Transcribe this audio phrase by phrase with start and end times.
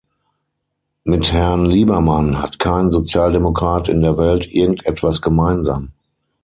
[1.03, 5.89] Mit Herrn Liebermann hat kein Sozialdemokrat in der Welt irgendetwas gemeinsam.